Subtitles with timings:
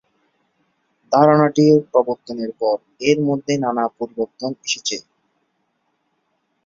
[1.11, 2.75] ধারণাটির প্রবর্তনের পর
[3.01, 4.97] এর মধ্যে নানা পরিবর্তন এসেছে।